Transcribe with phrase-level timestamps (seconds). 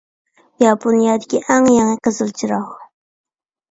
[0.63, 2.69] ياپونىيەدىكى ئەڭ يېڭى قىزىل چىراغ.